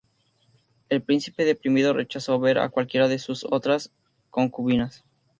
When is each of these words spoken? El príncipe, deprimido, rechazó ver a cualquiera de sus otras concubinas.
El 0.89 1.03
príncipe, 1.03 1.45
deprimido, 1.45 1.93
rechazó 1.93 2.39
ver 2.39 2.57
a 2.57 2.69
cualquiera 2.69 3.07
de 3.07 3.19
sus 3.19 3.45
otras 3.51 3.91
concubinas. 4.31 5.03